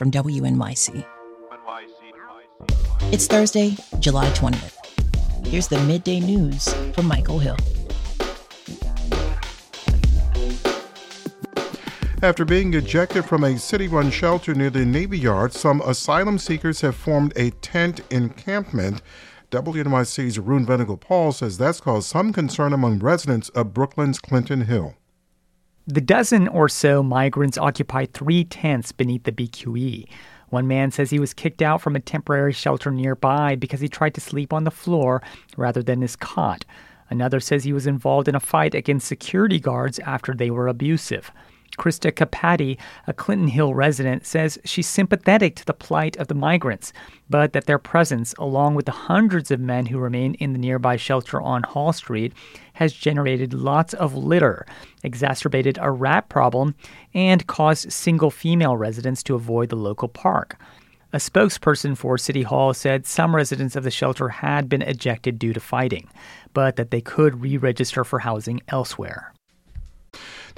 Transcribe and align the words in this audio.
From 0.00 0.10
WNYC. 0.10 1.04
It's 3.12 3.26
Thursday, 3.26 3.76
July 3.98 4.30
20th. 4.30 5.46
Here's 5.46 5.68
the 5.68 5.78
midday 5.80 6.20
news 6.20 6.72
from 6.94 7.04
Michael 7.04 7.38
Hill. 7.38 7.58
After 12.22 12.46
being 12.46 12.72
ejected 12.72 13.26
from 13.26 13.44
a 13.44 13.58
city 13.58 13.88
run 13.88 14.10
shelter 14.10 14.54
near 14.54 14.70
the 14.70 14.86
Navy 14.86 15.18
Yard, 15.18 15.52
some 15.52 15.82
asylum 15.82 16.38
seekers 16.38 16.80
have 16.80 16.96
formed 16.96 17.34
a 17.36 17.50
tent 17.50 18.00
encampment. 18.10 19.02
WNYC's 19.50 20.38
Arun 20.38 20.64
Venugopal 20.64 20.98
Paul 20.98 21.32
says 21.32 21.58
that's 21.58 21.78
caused 21.82 22.08
some 22.08 22.32
concern 22.32 22.72
among 22.72 23.00
residents 23.00 23.50
of 23.50 23.74
Brooklyn's 23.74 24.18
Clinton 24.18 24.62
Hill. 24.62 24.94
The 25.90 26.00
dozen 26.00 26.46
or 26.46 26.68
so 26.68 27.02
migrants 27.02 27.58
occupy 27.58 28.06
three 28.06 28.44
tents 28.44 28.92
beneath 28.92 29.24
the 29.24 29.32
BQE. 29.32 30.08
One 30.50 30.68
man 30.68 30.92
says 30.92 31.10
he 31.10 31.18
was 31.18 31.34
kicked 31.34 31.62
out 31.62 31.82
from 31.82 31.96
a 31.96 32.00
temporary 32.00 32.52
shelter 32.52 32.92
nearby 32.92 33.56
because 33.56 33.80
he 33.80 33.88
tried 33.88 34.14
to 34.14 34.20
sleep 34.20 34.52
on 34.52 34.62
the 34.62 34.70
floor 34.70 35.20
rather 35.56 35.82
than 35.82 36.00
his 36.00 36.14
cot. 36.14 36.64
Another 37.08 37.40
says 37.40 37.64
he 37.64 37.72
was 37.72 37.88
involved 37.88 38.28
in 38.28 38.36
a 38.36 38.40
fight 38.40 38.72
against 38.72 39.08
security 39.08 39.58
guards 39.58 39.98
after 39.98 40.32
they 40.32 40.48
were 40.48 40.68
abusive. 40.68 41.32
Krista 41.78 42.12
Capati, 42.12 42.78
a 43.06 43.12
Clinton 43.12 43.48
Hill 43.48 43.74
resident, 43.74 44.26
says 44.26 44.58
she's 44.64 44.88
sympathetic 44.88 45.56
to 45.56 45.64
the 45.64 45.72
plight 45.72 46.16
of 46.16 46.28
the 46.28 46.34
migrants, 46.34 46.92
but 47.28 47.52
that 47.52 47.66
their 47.66 47.78
presence, 47.78 48.34
along 48.38 48.74
with 48.74 48.86
the 48.86 48.92
hundreds 48.92 49.50
of 49.50 49.60
men 49.60 49.86
who 49.86 49.98
remain 49.98 50.34
in 50.34 50.52
the 50.52 50.58
nearby 50.58 50.96
shelter 50.96 51.40
on 51.40 51.62
Hall 51.62 51.92
Street, 51.92 52.32
has 52.74 52.92
generated 52.92 53.54
lots 53.54 53.94
of 53.94 54.14
litter, 54.14 54.66
exacerbated 55.02 55.78
a 55.80 55.90
rat 55.90 56.28
problem, 56.28 56.74
and 57.14 57.46
caused 57.46 57.92
single 57.92 58.30
female 58.30 58.76
residents 58.76 59.22
to 59.22 59.34
avoid 59.34 59.68
the 59.68 59.76
local 59.76 60.08
park. 60.08 60.58
A 61.12 61.16
spokesperson 61.16 61.96
for 61.96 62.16
City 62.16 62.42
Hall 62.42 62.72
said 62.72 63.04
some 63.04 63.34
residents 63.34 63.74
of 63.74 63.82
the 63.82 63.90
shelter 63.90 64.28
had 64.28 64.68
been 64.68 64.82
ejected 64.82 65.40
due 65.40 65.52
to 65.52 65.58
fighting, 65.58 66.08
but 66.54 66.76
that 66.76 66.92
they 66.92 67.00
could 67.00 67.42
re 67.42 67.56
register 67.56 68.04
for 68.04 68.20
housing 68.20 68.60
elsewhere. 68.68 69.32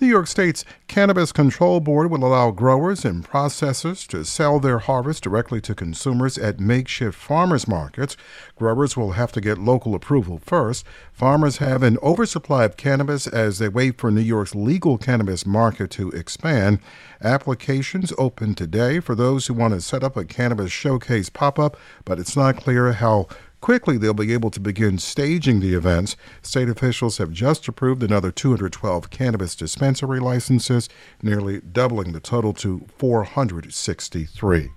New 0.03 0.09
York 0.09 0.27
State's 0.27 0.65
Cannabis 0.89 1.31
Control 1.31 1.79
Board 1.79 2.11
will 2.11 2.25
allow 2.25 2.51
growers 2.51 3.05
and 3.05 3.25
processors 3.25 4.05
to 4.09 4.25
sell 4.25 4.59
their 4.59 4.81
harvest 4.81 5.23
directly 5.23 5.61
to 5.61 5.77
consumers 5.77 6.37
at 6.37 6.59
makeshift 6.59 7.17
farmers 7.17 7.69
markets. 7.69 8.17
Growers 8.57 8.97
will 8.97 9.13
have 9.13 9.31
to 9.31 9.41
get 9.41 9.59
local 9.59 9.95
approval 9.95 10.41
first. 10.45 10.85
Farmers 11.13 11.59
have 11.59 11.85
an 11.85 11.99
oversupply 12.03 12.65
of 12.65 12.77
cannabis 12.77 13.29
as 13.29 13.61
they 13.61 13.69
wait 13.69 13.97
for 13.97 14.11
New 14.11 14.23
York's 14.23 14.57
legal 14.57 14.99
cannabis 14.99 15.47
market 15.47 15.93
to 15.93 16.11
expand. 16.11 16.81
Applications 17.23 18.13
open 18.19 18.57
today 18.57 18.99
for 18.99 19.15
those 19.15 19.47
who 19.47 19.55
want 19.55 19.73
to 19.73 19.81
set 19.81 20.03
up 20.03 20.17
a 20.17 20.25
cannabis 20.25 20.73
showcase 20.73 21.31
pop 21.31 21.61
up, 21.61 21.77
but 22.05 22.19
it's 22.19 22.37
not 22.37 22.57
clear 22.57 22.93
how 22.95 23.29
Quickly, 23.63 23.97
they'll 23.97 24.13
be 24.13 24.33
able 24.33 24.51
to 24.51 24.59
begin 24.59 24.99
staging 24.99 25.61
the 25.61 25.73
events. 25.73 26.17
State 26.43 26.69
officials 26.69 27.19
have 27.19 27.31
just 27.31 27.69
approved 27.69 28.03
another 28.03 28.33
212 28.33 29.09
cannabis 29.09 29.55
dispensary 29.55 30.19
licenses, 30.19 30.89
nearly 31.23 31.61
doubling 31.61 32.11
the 32.11 32.19
total 32.19 32.53
to 32.55 32.85
463. 32.99 34.69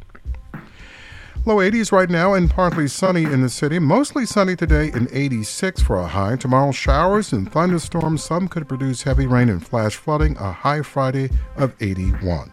Low 1.48 1.56
80s 1.58 1.92
right 1.92 2.10
now 2.12 2.36
and 2.36 2.48
partly 2.50 2.88
sunny 2.88 3.24
in 3.24 3.42
the 3.42 3.50
city. 3.50 3.80
Mostly 3.80 4.24
sunny 4.24 4.56
today 4.56 4.92
and 4.92 5.10
86 5.12 5.82
for 5.82 5.98
a 5.98 6.08
high. 6.08 6.36
Tomorrow, 6.36 6.72
showers 6.72 7.34
and 7.34 7.52
thunderstorms. 7.52 8.24
Some 8.24 8.48
could 8.48 8.70
produce 8.70 9.02
heavy 9.02 9.26
rain 9.26 9.50
and 9.50 9.66
flash 9.66 9.96
flooding. 9.96 10.38
A 10.38 10.52
high 10.52 10.84
Friday 10.84 11.32
of 11.58 11.74
81. 11.82 12.52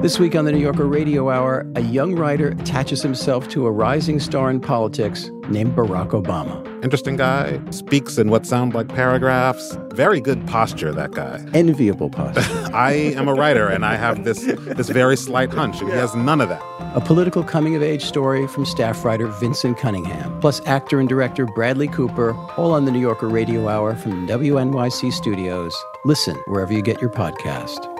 This 0.00 0.20
week 0.20 0.36
on 0.36 0.44
the 0.44 0.52
New 0.52 0.60
Yorker 0.60 0.86
Radio 0.86 1.28
Hour, 1.28 1.66
a 1.74 1.80
young 1.80 2.14
writer 2.14 2.50
attaches 2.50 3.02
himself 3.02 3.48
to 3.48 3.66
a 3.66 3.72
rising 3.72 4.20
star 4.20 4.48
in 4.48 4.60
politics 4.60 5.28
named 5.48 5.74
Barack 5.74 6.10
Obama. 6.10 6.64
Interesting 6.84 7.16
guy, 7.16 7.60
speaks 7.70 8.16
in 8.16 8.30
what 8.30 8.46
sound 8.46 8.74
like 8.74 8.86
paragraphs. 8.86 9.76
Very 9.90 10.20
good 10.20 10.46
posture, 10.46 10.92
that 10.92 11.10
guy. 11.10 11.44
Enviable 11.52 12.10
posture. 12.10 12.70
I 12.72 12.92
am 12.92 13.26
a 13.26 13.34
writer 13.34 13.66
and 13.66 13.84
I 13.84 13.96
have 13.96 14.22
this 14.22 14.44
this 14.44 14.88
very 14.88 15.16
slight 15.16 15.52
hunch, 15.52 15.80
and 15.80 15.90
he 15.90 15.96
has 15.96 16.14
none 16.14 16.40
of 16.40 16.48
that. 16.48 16.62
A 16.94 17.00
political 17.00 17.42
coming 17.42 17.74
of 17.74 17.82
age 17.82 18.04
story 18.04 18.46
from 18.46 18.64
staff 18.64 19.04
writer 19.04 19.26
Vinson 19.26 19.74
Cunningham, 19.74 20.38
plus 20.38 20.64
actor 20.64 21.00
and 21.00 21.08
director 21.08 21.44
Bradley 21.44 21.88
Cooper, 21.88 22.36
all 22.56 22.72
on 22.72 22.84
the 22.84 22.92
New 22.92 23.00
Yorker 23.00 23.28
Radio 23.28 23.66
Hour 23.66 23.96
from 23.96 24.28
WNYC 24.28 25.12
Studios. 25.12 25.76
Listen 26.04 26.36
wherever 26.46 26.72
you 26.72 26.82
get 26.82 27.00
your 27.00 27.10
podcast. 27.10 27.97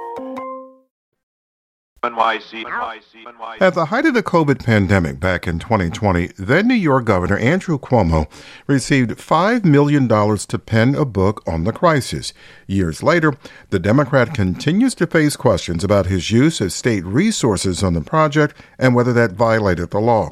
NYC. 2.03 2.65
At 3.61 3.75
the 3.75 3.87
height 3.87 4.07
of 4.07 4.15
the 4.15 4.23
COVID 4.23 4.65
pandemic 4.65 5.19
back 5.19 5.49
in 5.49 5.59
2020, 5.59 6.29
then 6.39 6.69
New 6.69 6.75
York 6.75 7.05
Governor 7.05 7.37
Andrew 7.39 7.79
Cuomo 7.79 8.31
received 8.67 9.11
$5 9.11 9.65
million 9.65 10.09
to 10.09 10.59
pen 10.59 10.95
a 10.95 11.05
book 11.05 11.43
on 11.47 11.65
the 11.65 11.73
crisis. 11.73 12.33
Years 12.67 13.03
later, 13.03 13.35
the 13.71 13.81
Democrat 13.81 14.33
continues 14.33 14.95
to 14.97 15.07
face 15.07 15.35
questions 15.35 15.83
about 15.83 16.07
his 16.07 16.31
use 16.31 16.61
of 16.61 16.73
state 16.73 17.05
resources 17.05 17.83
on 17.83 17.95
the 17.95 18.01
project 18.01 18.57
and 18.79 18.95
whether 18.95 19.13
that 19.13 19.33
violated 19.33 19.91
the 19.91 19.99
law. 19.99 20.31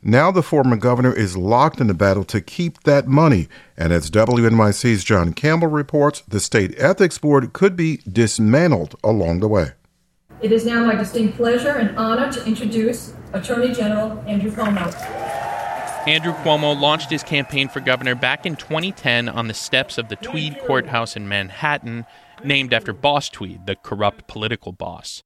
Now 0.00 0.30
the 0.30 0.44
former 0.44 0.76
governor 0.76 1.12
is 1.12 1.36
locked 1.36 1.80
in 1.80 1.90
a 1.90 1.94
battle 1.94 2.22
to 2.26 2.40
keep 2.40 2.84
that 2.84 3.08
money, 3.08 3.48
and 3.76 3.92
as 3.92 4.12
WNYC's 4.12 5.02
John 5.02 5.32
Campbell 5.32 5.66
reports, 5.66 6.22
the 6.28 6.38
state 6.38 6.72
ethics 6.78 7.18
board 7.18 7.52
could 7.52 7.74
be 7.74 7.96
dismantled 8.10 8.94
along 9.02 9.40
the 9.40 9.48
way. 9.48 9.72
It 10.40 10.52
is 10.52 10.64
now 10.64 10.84
my 10.84 10.94
distinct 10.94 11.36
pleasure 11.36 11.70
and 11.70 11.98
honor 11.98 12.30
to 12.30 12.44
introduce 12.46 13.12
Attorney 13.32 13.74
General 13.74 14.22
Andrew 14.28 14.52
Cuomo. 14.52 14.86
Andrew 16.06 16.32
Cuomo 16.32 16.80
launched 16.80 17.10
his 17.10 17.24
campaign 17.24 17.68
for 17.68 17.80
governor 17.80 18.14
back 18.14 18.46
in 18.46 18.54
2010 18.54 19.28
on 19.28 19.48
the 19.48 19.54
steps 19.54 19.98
of 19.98 20.08
the 20.08 20.14
Tweed 20.16 20.60
Courthouse 20.64 21.16
in 21.16 21.28
Manhattan, 21.28 22.06
named 22.44 22.72
after 22.72 22.92
Boss 22.92 23.28
Tweed, 23.28 23.66
the 23.66 23.74
corrupt 23.74 24.28
political 24.28 24.70
boss. 24.70 25.24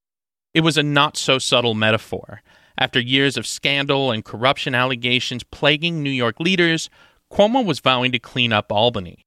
It 0.54 0.62
was 0.62 0.78
a 0.78 0.82
not 0.82 1.18
so 1.18 1.38
subtle 1.38 1.74
metaphor. 1.74 2.40
After 2.78 2.98
years 2.98 3.36
of 3.36 3.46
scandal 3.46 4.10
and 4.10 4.24
corruption 4.24 4.74
allegations 4.74 5.44
plaguing 5.44 6.02
New 6.02 6.10
York 6.10 6.40
leaders, 6.40 6.88
Cuomo 7.30 7.62
was 7.62 7.80
vowing 7.80 8.12
to 8.12 8.18
clean 8.18 8.50
up 8.50 8.72
Albany. 8.72 9.26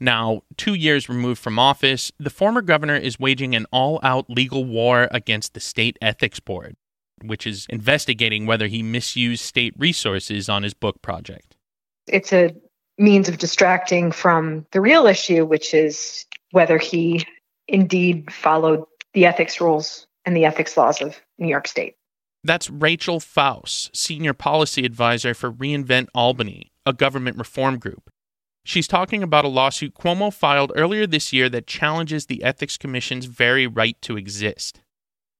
Now, 0.00 0.42
two 0.56 0.74
years 0.74 1.08
removed 1.08 1.40
from 1.40 1.58
office, 1.58 2.12
the 2.18 2.30
former 2.30 2.62
governor 2.62 2.96
is 2.96 3.18
waging 3.18 3.54
an 3.54 3.66
all 3.72 3.98
out 4.02 4.30
legal 4.30 4.64
war 4.64 5.08
against 5.10 5.54
the 5.54 5.60
State 5.60 5.98
Ethics 6.00 6.40
Board, 6.40 6.76
which 7.22 7.46
is 7.46 7.66
investigating 7.68 8.46
whether 8.46 8.68
he 8.68 8.82
misused 8.82 9.42
state 9.42 9.74
resources 9.76 10.48
on 10.48 10.62
his 10.62 10.74
book 10.74 11.02
project. 11.02 11.56
It's 12.06 12.32
a 12.32 12.54
means 12.96 13.28
of 13.28 13.38
distracting 13.38 14.12
from 14.12 14.66
the 14.72 14.80
real 14.80 15.06
issue, 15.06 15.44
which 15.44 15.74
is 15.74 16.26
whether 16.52 16.78
he 16.78 17.26
indeed 17.66 18.32
followed 18.32 18.84
the 19.14 19.26
ethics 19.26 19.60
rules 19.60 20.06
and 20.24 20.36
the 20.36 20.44
ethics 20.44 20.76
laws 20.76 21.02
of 21.02 21.20
New 21.38 21.48
York 21.48 21.66
State. 21.66 21.94
That's 22.44 22.70
Rachael 22.70 23.20
Fauss, 23.20 23.90
Senior 23.94 24.32
Policy 24.32 24.84
Advisor 24.84 25.34
for 25.34 25.52
Reinvent 25.52 26.06
Albany, 26.14 26.72
a 26.86 26.92
government 26.92 27.36
reform 27.36 27.78
group. 27.78 28.10
She's 28.64 28.88
talking 28.88 29.22
about 29.22 29.44
a 29.44 29.48
lawsuit 29.48 29.94
Cuomo 29.94 30.32
filed 30.32 30.72
earlier 30.76 31.06
this 31.06 31.32
year 31.32 31.48
that 31.48 31.66
challenges 31.66 32.26
the 32.26 32.42
Ethics 32.42 32.76
Commission's 32.76 33.24
very 33.24 33.66
right 33.66 33.96
to 34.02 34.16
exist. 34.16 34.80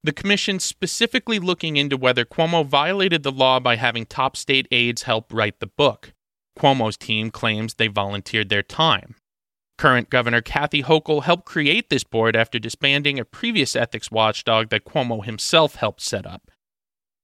The 0.05 0.12
commission 0.12 0.61
specifically 0.61 1.38
looking 1.38 1.76
into 1.76 1.97
whether 1.97 2.25
Cuomo 2.25 2.65
violated 2.65 3.25
the 3.25 3.32
law 3.32 3.61
by 3.61 3.76
having 3.76 4.06
top 4.06 4.37
state 4.37 4.69
aides 4.70 5.03
help 5.03 5.32
write 5.32 5.61
the 5.61 5.67
book. 5.67 6.12
Cuomo's 6.59 6.97
team 6.97 7.31
claims 7.31 7.75
they 7.75 7.88
volunteered 7.88 8.49
their 8.49 8.62
time. 8.62 9.17
Current 9.76 10.11
Governor 10.11 10.41
Kathy 10.41 10.82
Hochul 10.82 11.23
helped 11.23 11.44
create 11.44 11.88
this 11.88 12.05
board 12.05 12.35
after 12.35 12.59
disbanding 12.59 13.19
a 13.19 13.25
previous 13.25 13.76
ethics 13.76 14.11
watchdog 14.11 14.71
that 14.71 14.85
Cuomo 14.85 15.25
himself 15.25 15.76
helped 15.76 16.00
set 16.00 16.26
up. 16.26 16.50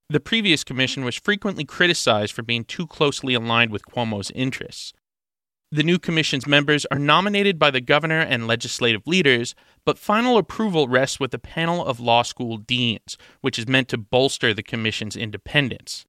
The 0.09 0.21
previous 0.21 0.63
commission 0.63 1.05
was 1.05 1.17
frequently 1.17 1.65
criticized 1.65 2.33
for 2.33 2.43
being 2.43 2.65
too 2.65 2.87
closely 2.87 3.35
aligned 3.35 3.73
with 3.73 3.87
Cuomo's 3.87 4.31
interests. 4.33 4.93
The 5.75 5.83
new 5.83 5.99
commission's 5.99 6.47
members 6.47 6.87
are 6.93 7.01
nominated 7.01 7.59
by 7.59 7.73
the 7.73 7.81
governor 7.81 8.21
and 8.21 8.47
legislative 8.47 9.09
leaders, 9.09 9.57
but 9.85 9.99
final 9.99 10.39
approval 10.39 10.87
rests 10.87 11.19
with 11.19 11.35
a 11.35 11.39
panel 11.41 11.85
of 11.85 11.99
law 11.99 12.23
school 12.23 12.59
deans, 12.59 13.19
which 13.41 13.59
is 13.59 13.67
meant 13.67 13.89
to 13.89 13.99
bolster 13.99 14.55
the 14.55 14.63
commission's 14.63 15.17
independence. 15.17 16.07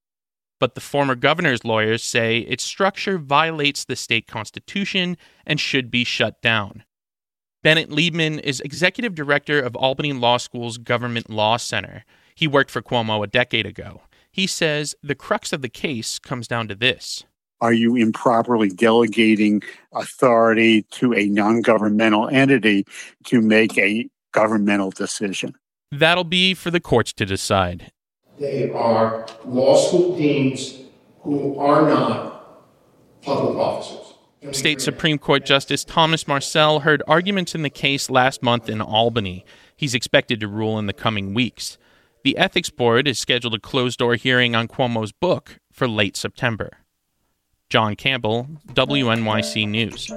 But 0.60 0.76
the 0.76 0.82
former 0.82 1.16
governor's 1.16 1.66
lawyers 1.66 2.04
say 2.04 2.42
its 2.42 2.64
structure 2.64 3.18
violates 3.18 3.84
the 3.84 3.96
state 3.96 4.28
constitution 4.28 5.18
and 5.48 5.60
should 5.60 5.90
be 5.90 6.04
shut 6.04 6.44
down. 6.44 6.84
Bennett 7.64 7.90
Liebman 7.90 8.40
is 8.42 8.62
executive 8.62 9.16
director 9.16 9.60
of 9.60 9.76
Albany 9.76 10.14
Law 10.14 10.38
School's 10.38 10.78
Government 10.78 11.28
Law 11.28 11.58
Center. 11.58 12.06
He 12.36 12.48
worked 12.48 12.70
for 12.70 12.84
Cuomo 12.84 13.24
a 13.24 13.28
decade 13.28 13.66
ago. 13.66 14.02
He 14.32 14.46
says 14.46 14.94
the 15.02 15.16
crux 15.16 15.52
of 15.52 15.64
the 15.64 15.70
case 15.70 16.20
comes 16.20 16.48
down 16.48 16.68
to 16.68 16.76
this. 16.76 17.24
Are 17.62 17.74
you 17.74 17.96
improperly 17.96 18.70
delegating 18.70 19.64
authority 19.94 20.84
to 20.92 21.14
a 21.14 21.28
non 21.28 21.62
governmental 21.62 22.28
entity 22.28 22.86
to 23.26 23.42
make 23.42 23.78
a 23.78 24.10
governmental 24.34 24.92
decision? 24.92 25.56
That'll 25.92 26.26
be 26.26 26.54
for 26.54 26.72
the 26.72 26.82
courts 26.82 27.14
to 27.14 27.26
decide. 27.26 27.92
They 28.40 28.70
are 28.72 29.26
law 29.46 29.78
school 29.78 30.18
deans 30.18 30.78
who 31.22 31.58
are 31.58 31.88
not 31.88 32.62
public 33.22 33.56
officers. 33.56 34.14
State 34.52 34.82
Supreme 34.82 35.18
Court 35.18 35.46
Justice 35.46 35.84
Thomas 35.84 36.28
Marcelle 36.28 36.82
heard 36.82 37.02
arguments 37.08 37.56
in 37.56 37.64
the 37.64 37.70
case 37.70 38.10
last 38.10 38.44
month 38.44 38.70
in 38.70 38.82
Albany. 38.82 39.44
He's 39.76 39.96
expected 39.96 40.40
to 40.42 40.48
rule 40.48 40.78
in 40.78 40.86
the 40.86 40.94
coming 40.94 41.34
weeks. 41.34 41.78
The 42.24 42.38
Ethics 42.38 42.70
Board 42.70 43.08
is 43.08 43.18
scheduled 43.18 43.56
a 43.56 43.60
closed 43.60 44.00
door 44.00 44.16
hearing 44.16 44.56
on 44.56 44.68
Cuomo's 44.68 45.12
book 45.12 45.58
for 45.72 45.88
late 45.88 46.16
September. 46.16 46.85
John 47.70 47.96
Campbell, 47.96 48.48
WNYC 48.74 49.68
News. 49.68 50.08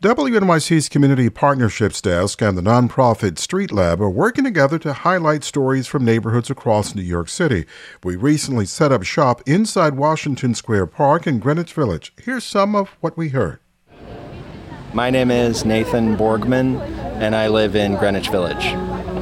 WNYC's 0.00 0.88
Community 0.88 1.28
Partnerships 1.28 2.00
Desk 2.00 2.40
and 2.40 2.56
the 2.56 2.62
nonprofit 2.62 3.38
Street 3.38 3.72
Lab 3.72 4.00
are 4.00 4.08
working 4.08 4.44
together 4.44 4.78
to 4.78 4.92
highlight 4.92 5.42
stories 5.42 5.88
from 5.88 6.04
neighborhoods 6.04 6.48
across 6.48 6.94
New 6.94 7.02
York 7.02 7.28
City. 7.28 7.66
We 8.04 8.14
recently 8.14 8.66
set 8.66 8.92
up 8.92 9.02
shop 9.02 9.42
inside 9.44 9.96
Washington 9.96 10.54
Square 10.54 10.86
Park 10.86 11.26
in 11.26 11.40
Greenwich 11.40 11.72
Village. 11.72 12.12
Here's 12.22 12.44
some 12.44 12.76
of 12.76 12.90
what 13.00 13.16
we 13.16 13.30
heard. 13.30 13.58
My 14.94 15.10
name 15.10 15.32
is 15.32 15.64
Nathan 15.64 16.16
Borgman, 16.16 16.80
and 17.20 17.34
I 17.34 17.48
live 17.48 17.74
in 17.74 17.96
Greenwich 17.96 18.28
Village. 18.28 18.66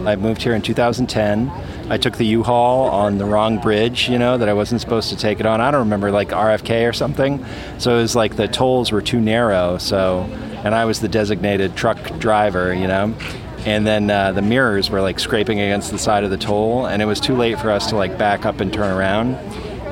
I 0.07 0.17
moved 0.17 0.43
here 0.43 0.55
in 0.55 0.61
2010. 0.61 1.51
I 1.91 1.99
took 1.99 2.17
the 2.17 2.25
U-Haul 2.25 2.89
on 2.89 3.19
the 3.19 3.27
wrong 3.27 3.59
bridge, 3.59 4.09
you 4.09 4.19
know, 4.19 4.39
that 4.39 4.49
I 4.49 4.55
wasn't 4.55 4.81
supposed 4.81 5.11
to 5.11 5.17
take 5.17 5.39
it 5.39 5.47
on. 5.47 5.61
I 5.61 5.71
don't 5.71 5.81
remember, 5.81 6.11
like 6.11 6.31
RFK 6.31 6.89
or 6.89 6.95
something. 6.95 7.45
So 7.79 7.99
it 7.99 8.03
was 8.03 8.17
like 8.17 8.37
the 8.37 8.49
tolls 8.49 8.91
were 8.91 9.03
too 9.03 9.21
narrow. 9.21 9.77
So, 9.77 10.23
and 10.65 10.75
I 10.75 10.87
was 10.87 11.01
the 11.01 11.09
designated 11.09 11.77
truck 11.77 12.19
driver, 12.19 12.73
you 12.73 12.87
know. 12.87 13.15
And 13.67 13.87
then 13.87 14.11
uh, 14.11 14.33
the 14.33 14.43
mirrors 14.43 14.91
were 14.91 15.03
like 15.03 15.19
scraping 15.19 15.61
against 15.61 15.91
the 15.91 15.99
side 15.99 16.25
of 16.25 16.31
the 16.31 16.37
toll, 16.39 16.87
and 16.87 17.03
it 17.03 17.07
was 17.07 17.21
too 17.21 17.37
late 17.37 17.59
for 17.59 17.71
us 17.71 17.89
to 17.89 17.97
like 17.97 18.17
back 18.17 18.47
up 18.47 18.61
and 18.61 18.73
turn 18.73 18.91
around. 18.91 19.35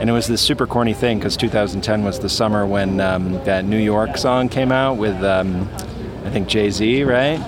And 0.00 0.10
it 0.10 0.12
was 0.12 0.26
this 0.26 0.40
super 0.40 0.66
corny 0.66 0.94
thing 0.94 1.18
because 1.18 1.36
2010 1.36 2.04
was 2.04 2.18
the 2.20 2.28
summer 2.28 2.66
when 2.66 3.00
um, 3.00 3.34
that 3.44 3.64
New 3.64 3.78
York 3.78 4.16
song 4.16 4.48
came 4.48 4.72
out 4.72 4.96
with, 4.96 5.22
um, 5.22 5.68
I 6.24 6.30
think, 6.30 6.48
Jay 6.48 6.70
Z, 6.70 7.04
right? 7.04 7.38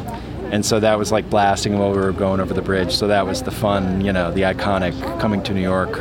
And 0.52 0.64
so 0.64 0.80
that 0.80 0.98
was 0.98 1.10
like 1.10 1.28
blasting 1.30 1.72
them 1.72 1.80
were 1.80 2.12
going 2.12 2.40
over 2.40 2.54
the 2.54 2.62
bridge. 2.62 2.92
So 2.92 3.06
that 3.08 3.26
was 3.26 3.42
the 3.42 3.50
fun, 3.50 4.04
you 4.04 4.12
know, 4.12 4.30
the 4.30 4.42
iconic 4.42 4.94
coming 5.20 5.42
to 5.44 5.54
New 5.54 5.62
York 5.62 5.92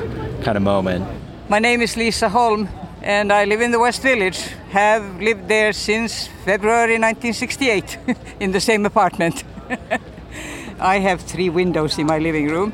kind 0.43 0.57
of 0.57 0.63
moment. 0.63 1.05
My 1.49 1.59
name 1.59 1.81
is 1.81 1.97
Lisa 1.97 2.29
Holm, 2.29 2.69
and 3.01 3.31
I 3.31 3.45
live 3.45 3.61
in 3.61 3.71
the 3.71 3.79
West 3.79 4.01
Village. 4.01 4.39
Have 4.71 5.21
lived 5.21 5.47
there 5.47 5.73
since 5.73 6.27
February 6.45 6.99
1968 6.99 7.97
in 8.39 8.51
the 8.51 8.59
same 8.59 8.85
apartment. 8.85 9.43
I 10.79 10.99
have 10.99 11.21
three 11.21 11.49
windows 11.49 11.97
in 11.97 12.07
my 12.07 12.19
living 12.19 12.47
room 12.47 12.73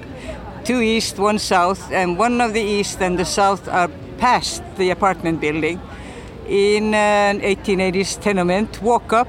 two 0.69 0.81
east, 0.81 1.17
one 1.17 1.39
south, 1.39 1.91
and 1.91 2.15
one 2.15 2.39
of 2.41 2.53
the 2.53 2.61
east 2.61 3.01
and 3.01 3.17
the 3.17 3.25
south 3.25 3.67
are 3.67 3.89
past 4.19 4.61
the 4.77 4.91
apartment 4.91 5.41
building. 5.41 5.81
In 6.47 6.93
an 6.93 7.41
1880s 7.41 8.21
tenement, 8.21 8.79
walk 8.79 9.11
up, 9.11 9.27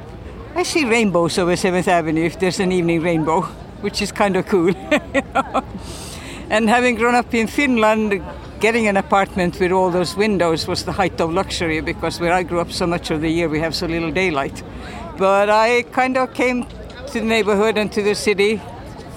I 0.54 0.62
see 0.62 0.84
rainbows 0.84 1.38
over 1.38 1.52
7th 1.52 1.88
Avenue 1.88 2.24
if 2.24 2.38
there's 2.38 2.60
an 2.60 2.72
evening 2.72 3.02
rainbow, 3.02 3.42
which 3.82 4.02
is 4.02 4.12
kind 4.12 4.36
of 4.36 4.46
cool. 4.46 4.72
And 6.50 6.68
having 6.68 6.96
grown 6.96 7.14
up 7.14 7.32
in 7.32 7.46
Finland, 7.46 8.20
getting 8.58 8.88
an 8.88 8.96
apartment 8.96 9.60
with 9.60 9.70
all 9.70 9.88
those 9.88 10.16
windows 10.16 10.66
was 10.66 10.84
the 10.84 10.90
height 10.90 11.20
of 11.20 11.32
luxury 11.32 11.80
because 11.80 12.18
where 12.18 12.32
I 12.32 12.42
grew 12.42 12.58
up 12.58 12.72
so 12.72 12.88
much 12.88 13.12
of 13.12 13.20
the 13.20 13.28
year 13.30 13.48
we 13.48 13.60
have 13.60 13.72
so 13.72 13.86
little 13.86 14.10
daylight. 14.10 14.64
But 15.16 15.48
I 15.48 15.82
kind 15.92 16.16
of 16.16 16.34
came 16.34 16.66
to 17.06 17.20
the 17.20 17.24
neighborhood 17.24 17.78
and 17.78 17.92
to 17.92 18.02
the 18.02 18.16
city 18.16 18.60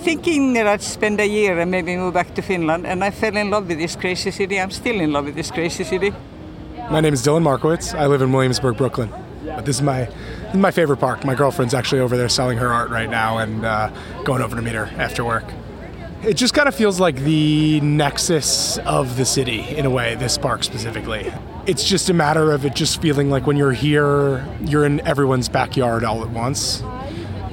thinking 0.02 0.54
that 0.54 0.68
I'd 0.68 0.84
spend 0.84 1.20
a 1.20 1.28
year 1.28 1.60
and 1.60 1.72
maybe 1.72 1.96
move 1.96 2.14
back 2.14 2.36
to 2.36 2.44
Finland, 2.44 2.86
and 2.86 3.04
I 3.04 3.10
fell 3.10 3.36
in 3.36 3.50
love 3.50 3.68
with 3.68 3.80
this 3.80 3.96
crazy 3.96 4.30
city. 4.30 4.60
I'm 4.60 4.70
still 4.70 5.00
in 5.00 5.12
love 5.12 5.26
with 5.26 5.36
this 5.36 5.50
crazy 5.50 5.84
city. 5.84 6.14
My 6.92 7.00
name 7.00 7.14
is 7.14 7.26
Dylan 7.26 7.42
Markowitz. 7.42 7.96
I 7.96 8.06
live 8.06 8.22
in 8.22 8.32
Williamsburg, 8.32 8.78
Brooklyn. 8.78 9.23
But 9.46 9.66
this 9.66 9.78
is 9.78 9.82
my 9.82 10.06
this 10.06 10.54
is 10.54 10.60
my 10.60 10.72
favorite 10.72 10.98
park. 10.98 11.26
My 11.26 11.36
girlfriend's 11.36 11.74
actually 11.74 12.02
over 12.02 12.18
there 12.18 12.30
selling 12.30 12.58
her 12.58 12.72
art 12.72 12.90
right 12.90 13.10
now, 13.10 13.40
and 13.40 13.66
uh, 13.66 13.92
going 14.24 14.42
over 14.42 14.56
to 14.56 14.62
meet 14.62 14.76
her 14.76 14.86
after 14.98 15.24
work. 15.24 15.46
It 16.24 16.36
just 16.36 16.54
kind 16.54 16.70
of 16.70 16.76
feels 16.76 17.00
like 17.00 17.18
the 17.18 17.82
nexus 17.82 18.78
of 18.80 19.18
the 19.18 19.26
city 19.26 19.62
in 19.76 19.86
a 19.86 19.90
way. 19.90 20.16
This 20.16 20.38
park 20.38 20.64
specifically. 20.64 21.34
It's 21.66 21.84
just 21.84 22.10
a 22.10 22.14
matter 22.14 22.52
of 22.52 22.66
it 22.66 22.76
just 22.76 23.02
feeling 23.02 23.30
like 23.30 23.46
when 23.46 23.58
you're 23.58 23.74
here, 23.74 24.46
you're 24.62 24.86
in 24.86 25.06
everyone's 25.08 25.50
backyard 25.50 26.04
all 26.04 26.24
at 26.24 26.30
once 26.30 26.82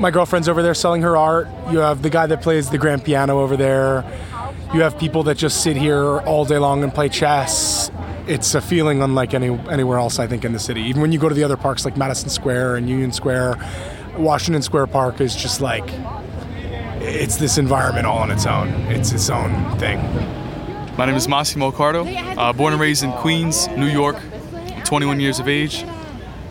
my 0.00 0.10
girlfriend's 0.10 0.48
over 0.48 0.62
there 0.62 0.72
selling 0.72 1.02
her 1.02 1.16
art. 1.16 1.46
You 1.70 1.78
have 1.78 2.00
the 2.00 2.08
guy 2.08 2.26
that 2.26 2.40
plays 2.40 2.70
the 2.70 2.78
grand 2.78 3.04
piano 3.04 3.38
over 3.38 3.56
there. 3.56 4.02
You 4.72 4.80
have 4.80 4.98
people 4.98 5.22
that 5.24 5.36
just 5.36 5.62
sit 5.62 5.76
here 5.76 6.20
all 6.20 6.46
day 6.46 6.56
long 6.56 6.82
and 6.82 6.92
play 6.92 7.10
chess. 7.10 7.90
It's 8.26 8.54
a 8.54 8.60
feeling 8.60 9.02
unlike 9.02 9.34
any 9.34 9.48
anywhere 9.70 9.98
else, 9.98 10.18
I 10.18 10.26
think, 10.26 10.44
in 10.44 10.52
the 10.52 10.58
city. 10.58 10.82
Even 10.82 11.02
when 11.02 11.12
you 11.12 11.18
go 11.18 11.28
to 11.28 11.34
the 11.34 11.44
other 11.44 11.56
parks 11.56 11.84
like 11.84 11.96
Madison 11.96 12.28
Square 12.28 12.76
and 12.76 12.88
Union 12.88 13.12
Square, 13.12 13.56
Washington 14.16 14.62
Square 14.62 14.88
Park 14.88 15.20
is 15.20 15.34
just 15.34 15.60
like 15.60 15.84
it's 17.00 17.36
this 17.36 17.58
environment 17.58 18.06
all 18.06 18.18
on 18.18 18.30
its 18.30 18.46
own. 18.46 18.68
It's 18.88 19.12
its 19.12 19.30
own 19.30 19.78
thing. 19.78 19.98
My 20.96 21.06
name 21.06 21.14
is 21.16 21.26
Massimo 21.28 21.70
Cardo. 21.70 22.04
Uh, 22.36 22.52
born 22.52 22.72
and 22.72 22.80
raised 22.80 23.02
in 23.02 23.12
Queens, 23.12 23.68
New 23.68 23.86
York. 23.86 24.16
I'm 24.54 24.82
21 24.82 25.18
years 25.18 25.40
of 25.40 25.48
age. 25.48 25.84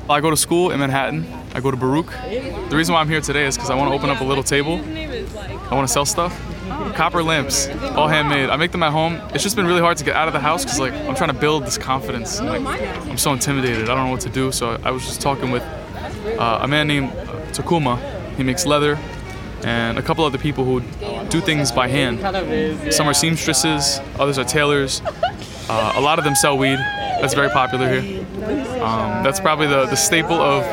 I 0.09 0.21
go 0.21 0.31
to 0.31 0.37
school 0.37 0.71
in 0.71 0.79
Manhattan. 0.79 1.31
I 1.53 1.61
go 1.61 1.69
to 1.69 1.77
Baruch. 1.77 2.07
The 2.07 2.75
reason 2.75 2.93
why 2.93 3.01
I'm 3.01 3.09
here 3.09 3.21
today 3.21 3.45
is 3.45 3.55
because 3.55 3.69
I 3.69 3.75
want 3.75 3.91
to 3.91 3.95
open 3.95 4.09
up 4.09 4.21
a 4.21 4.23
little 4.23 4.43
table. 4.43 4.81
I 4.81 5.75
want 5.75 5.87
to 5.87 5.93
sell 5.93 6.05
stuff. 6.05 6.33
Copper 6.99 7.23
lamps, 7.23 7.69
all 7.95 8.09
handmade. 8.09 8.49
I 8.49 8.57
make 8.57 8.73
them 8.73 8.83
at 8.83 8.91
home. 8.91 9.21
It's 9.33 9.41
just 9.41 9.55
been 9.55 9.65
really 9.65 9.79
hard 9.79 9.95
to 9.99 10.03
get 10.03 10.17
out 10.17 10.27
of 10.27 10.33
the 10.33 10.41
house 10.41 10.65
because 10.65 10.81
like 10.81 10.91
I'm 10.91 11.15
trying 11.15 11.31
to 11.33 11.39
build 11.39 11.65
this 11.65 11.77
confidence. 11.77 12.39
And, 12.39 12.65
like, 12.65 12.81
I'm 13.07 13.17
so 13.17 13.31
intimidated. 13.31 13.89
I 13.89 13.95
don't 13.95 14.07
know 14.07 14.11
what 14.11 14.19
to 14.21 14.29
do. 14.29 14.51
So 14.51 14.77
I 14.83 14.91
was 14.91 15.05
just 15.05 15.21
talking 15.21 15.49
with 15.49 15.63
uh, 16.37 16.59
a 16.61 16.67
man 16.67 16.87
named 16.87 17.11
Takuma. 17.53 17.97
He 18.35 18.43
makes 18.43 18.65
leather, 18.65 18.99
and 19.63 19.97
a 19.97 20.01
couple 20.01 20.25
other 20.25 20.37
people 20.37 20.65
who 20.65 20.81
do 21.29 21.39
things 21.39 21.71
by 21.71 21.87
hand. 21.87 22.19
Some 22.93 23.07
are 23.07 23.13
seamstresses, 23.13 24.01
others 24.19 24.37
are 24.37 24.43
tailors. 24.43 25.01
Uh, 25.69 25.93
a 25.95 26.01
lot 26.01 26.19
of 26.19 26.25
them 26.25 26.35
sell 26.35 26.57
weed. 26.57 26.79
That's 27.21 27.33
very 27.33 27.49
popular 27.49 28.01
here. 28.01 28.25
Um, 28.83 29.23
that's 29.23 29.39
probably 29.39 29.67
the, 29.67 29.85
the 29.85 29.95
staple 29.95 30.41
of 30.41 30.63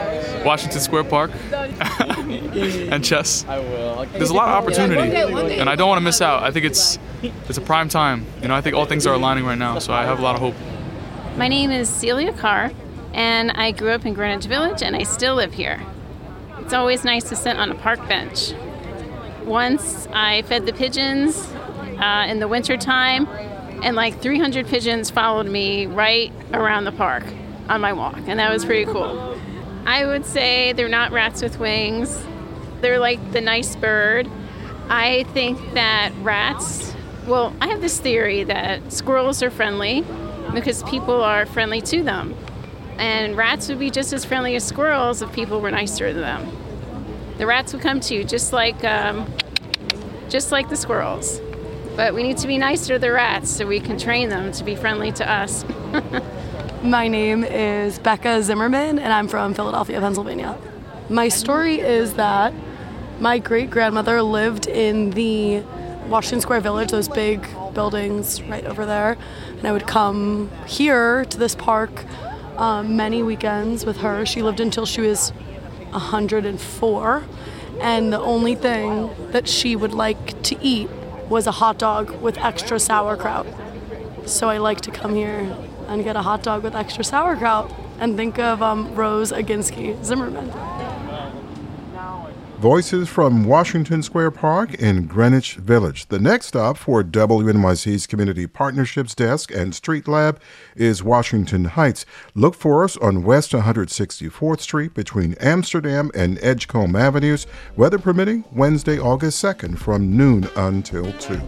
Washington 0.47 0.81
Square 0.81 1.05
Park 1.05 1.33
and 1.53 3.05
chess. 3.05 3.43
There's 3.43 4.31
a 4.31 4.35
lot 4.35 4.49
of 4.49 4.65
opportunity, 4.65 5.17
and 5.59 5.69
I 5.69 5.75
don't 5.75 5.89
want 5.89 5.99
to 5.99 6.05
miss 6.05 6.23
out. 6.23 6.45
I 6.45 6.53
think 6.53 6.65
it's 6.65 6.99
it's 7.23 7.59
a 7.59 7.61
prime 7.61 7.89
time. 7.89 8.25
You 8.41 8.49
know, 8.49 8.55
I 8.55 8.61
think 8.61 8.77
all 8.77 8.87
things 8.87 9.07
are 9.07 9.15
aligning 9.15 9.45
right 9.45 9.59
now, 9.59 9.81
so 9.81 9.93
I 9.93 10.05
have 10.05 10.21
a 10.21 10.23
lot 10.23 10.37
of 10.37 10.41
hope. 10.41 10.55
My 11.37 11.49
name 11.49 11.71
is 11.71 11.89
Celia 11.89 12.33
Carr, 12.33 12.71
and 13.13 13.51
I 13.51 13.73
grew 13.73 13.91
up 13.91 14.07
in 14.07 14.15
Greenwich 14.15 14.47
Village, 14.47 14.83
and 14.83 14.95
I 14.95 15.03
still 15.03 15.35
live 15.35 15.53
here. 15.53 15.83
It's 16.61 16.73
always 16.73 17.05
nice 17.05 17.25
to 17.29 17.37
sit 17.37 17.57
on 17.57 17.71
a 17.71 17.75
park 17.75 18.07
bench. 18.09 18.53
Once 19.45 20.09
I 20.13 20.43
fed 20.43 20.65
the 20.67 20.73
pigeons 20.73 21.47
uh, 21.99 22.27
in 22.29 22.39
the 22.39 22.49
wintertime, 22.49 23.27
and 23.83 23.97
like 23.97 24.23
300 24.23 24.67
pigeons 24.67 25.11
followed 25.11 25.47
me 25.47 25.87
right 25.87 26.33
around 26.53 26.85
the 26.85 26.93
park 26.93 27.25
on 27.69 27.81
my 27.81 27.93
walk, 27.93 28.19
and 28.27 28.39
that 28.39 28.53
was 28.53 28.65
pretty 28.65 28.85
cool. 28.85 29.36
I 29.87 30.05
would 30.05 30.27
say 30.27 30.73
they're 30.73 30.89
not 30.89 31.13
rats 31.13 31.43
with 31.43 31.61
wings. 31.61 32.21
They're 32.81 32.99
like 32.99 33.33
the 33.33 33.41
nice 33.41 33.77
bird. 33.77 34.29
I 34.89 35.25
think 35.33 35.75
that 35.75 36.13
rats, 36.23 36.93
well, 37.27 37.55
I 37.61 37.69
have 37.69 37.81
this 37.81 38.01
theory 38.01 38.43
that 38.45 38.93
squirrels 38.93 39.45
are 39.45 39.51
friendly 39.51 40.05
because 40.53 40.83
people 40.85 41.23
are 41.23 41.47
friendly 41.47 41.81
to 41.83 42.03
them. 42.03 42.35
And 42.99 43.37
rats 43.37 43.69
would 43.69 43.79
be 43.79 43.91
just 43.91 44.13
as 44.13 44.25
friendly 44.25 44.57
as 44.57 44.65
squirrels 44.65 45.23
if 45.23 45.33
people 45.33 45.61
were 45.61 45.71
nicer 45.71 46.13
to 46.13 46.19
them. 46.19 46.51
The 47.39 47.47
rats 47.47 47.73
would 47.73 47.83
come 47.83 48.01
to 48.01 48.15
you 48.15 48.25
just 48.25 48.53
like, 48.53 48.83
um, 48.85 49.33
just 50.29 50.51
like 50.51 50.69
the 50.69 50.77
squirrels. 50.77 51.41
But 51.95 52.13
we 52.13 52.25
need 52.25 52.39
to 52.39 52.49
be 52.49 52.59
nicer 52.59 52.95
to 52.95 52.99
the 52.99 53.13
rats 53.13 53.51
so 53.51 53.67
we 53.67 53.79
can 53.79 53.99
train 53.99 54.31
them 54.31 54.51
to 54.53 54.65
be 54.65 54.75
friendly 54.75 55.13
to 55.13 55.31
us. 55.31 55.65
My 56.87 57.09
name 57.09 57.43
is 57.43 57.99
Becca 57.99 58.45
Zimmerman, 58.45 59.01
and 59.01 59.13
I'm 59.13 59.27
from 59.27 59.55
Philadelphia, 59.55 59.99
Pennsylvania. 59.99 60.57
My 61.09 61.29
story 61.29 61.81
is 61.81 62.15
that 62.15 62.55
my 63.19 63.41
great 63.41 63.71
grandmother 63.71 64.23
lived 64.23 64.69
in 64.69 65.11
the 65.11 65.63
Washington 66.07 66.41
Square 66.43 66.61
Village, 66.61 66.93
those 66.93 67.09
big 67.09 67.45
buildings 67.75 68.41
right 68.43 68.65
over 68.65 68.87
there, 68.87 69.19
and 69.59 69.67
I 69.67 69.73
would 69.73 69.89
come 69.89 70.49
here 70.69 71.25
to 71.25 71.37
this 71.37 71.57
park 71.57 72.05
um, 72.57 72.97
many 72.97 73.21
weekends 73.21 73.85
with 73.85 73.97
her. 73.97 74.25
She 74.25 74.41
lived 74.41 74.61
until 74.61 74.87
she 74.87 75.01
was 75.01 75.31
104, 75.91 77.25
and 77.81 78.13
the 78.13 78.21
only 78.21 78.55
thing 78.55 79.11
that 79.33 79.49
she 79.49 79.75
would 79.75 79.93
like 79.93 80.41
to 80.45 80.57
eat 80.63 80.89
was 81.29 81.49
a 81.49 81.53
hot 81.53 81.79
dog 81.79 82.23
with 82.23 82.39
extra 82.39 82.79
sauerkraut. 82.79 83.45
So 84.25 84.49
I 84.49 84.59
like 84.59 84.83
to 84.83 84.93
come 84.93 85.17
here 85.17 85.57
and 85.89 86.05
get 86.05 86.17
a 86.17 86.23
hot 86.23 86.43
dog 86.43 86.63
with 86.63 86.75
extra 86.75 87.05
sauerkraut 87.05 87.73
and 87.99 88.17
think 88.17 88.39
of 88.39 88.63
um, 88.63 88.95
Rose 88.95 89.33
Aginsky 89.33 90.03
Zimmerman. 90.05 90.51
Voices 92.59 93.07
from 93.07 93.45
Washington 93.45 94.03
Square 94.03 94.31
Park 94.31 94.73
in 94.77 95.07
Greenwich 95.07 95.57
Village. 95.57 96.07
The 96.07 96.19
next 96.19 96.47
stop 96.47 96.79
for 96.79 97.05
WNYC's 97.05 98.07
Community 98.07 98.47
Partnerships 98.47 99.15
Desk 99.15 99.53
and 99.55 99.75
Street 99.75 100.09
Lab 100.09 100.41
is 100.75 101.03
Washington 101.03 101.67
Heights. 101.67 102.07
Look 102.35 102.55
for 102.55 102.83
us 102.83 102.97
on 102.97 103.25
West 103.25 103.53
164th 103.53 104.61
Street 104.61 104.95
between 104.95 105.35
Amsterdam 105.35 106.11
and 106.15 106.39
Edgecombe 106.43 106.97
Avenues, 106.97 107.47
weather 107.77 107.99
permitting, 107.99 108.43
Wednesday, 108.51 108.99
August 108.99 109.45
2nd 109.45 109.77
from 109.77 110.17
noon 110.17 110.49
until 110.57 111.13
2. 111.13 111.39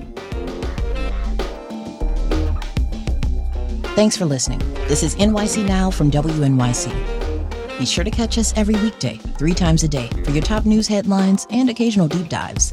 Thanks 3.98 4.16
for 4.16 4.26
listening. 4.26 4.60
This 4.86 5.02
is 5.02 5.16
NYC 5.16 5.66
Now 5.66 5.90
from 5.90 6.08
WNYC. 6.08 7.80
Be 7.80 7.84
sure 7.84 8.04
to 8.04 8.12
catch 8.12 8.38
us 8.38 8.54
every 8.56 8.76
weekday, 8.76 9.16
three 9.16 9.54
times 9.54 9.82
a 9.82 9.88
day, 9.88 10.08
for 10.22 10.30
your 10.30 10.40
top 10.40 10.64
news 10.64 10.86
headlines 10.86 11.48
and 11.50 11.68
occasional 11.68 12.06
deep 12.06 12.28
dives. 12.28 12.72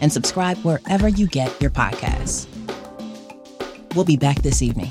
And 0.00 0.12
subscribe 0.12 0.58
wherever 0.64 1.06
you 1.06 1.28
get 1.28 1.62
your 1.62 1.70
podcasts. 1.70 2.48
We'll 3.94 4.04
be 4.04 4.16
back 4.16 4.42
this 4.42 4.60
evening. 4.60 4.90